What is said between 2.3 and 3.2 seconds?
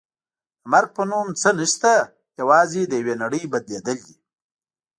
یوازې د یوې